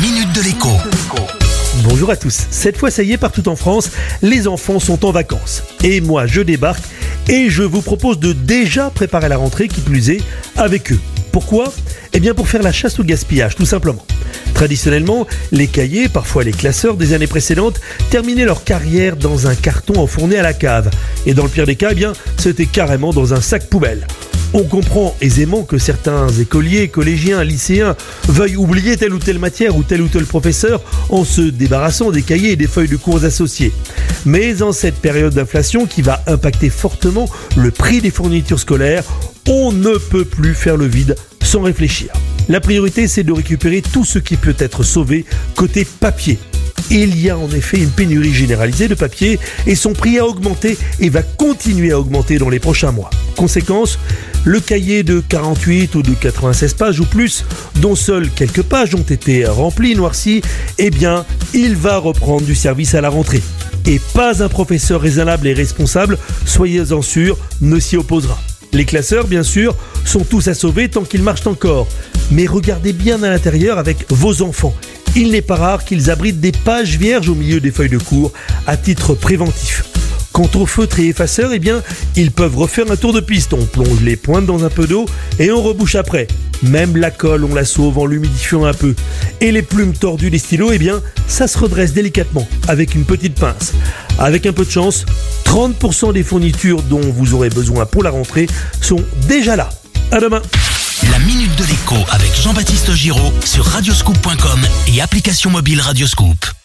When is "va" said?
36.00-36.22, 51.10-51.22, 61.76-61.98